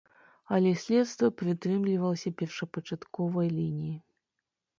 Але 0.55 0.69
следства 0.83 1.27
прытрымлівалася 1.41 2.33
першапачатковай 2.41 3.47
лініі. 3.61 3.95